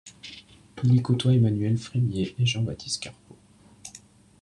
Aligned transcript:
Il 0.83 0.95
y 0.95 1.01
côtoie 1.03 1.31
Emmanuel 1.33 1.77
Frémiet 1.77 2.33
et 2.39 2.45
Jean-Baptiste 2.47 3.03
Carpeaux. 3.03 3.37